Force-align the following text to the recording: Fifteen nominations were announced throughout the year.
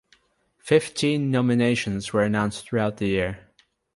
Fifteen 0.57 1.29
nominations 1.29 2.11
were 2.11 2.23
announced 2.23 2.65
throughout 2.65 2.97
the 2.97 3.05
year. 3.05 3.49